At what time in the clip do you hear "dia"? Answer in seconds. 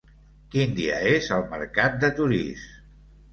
0.79-0.95